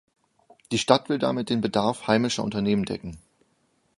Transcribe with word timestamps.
Die 0.71 0.79
Stadt 0.79 1.09
will 1.09 1.19
damit 1.19 1.51
den 1.51 1.61
Bedarf 1.61 2.07
heimischer 2.07 2.43
Unternehmen 2.43 2.85
decken. 2.85 3.19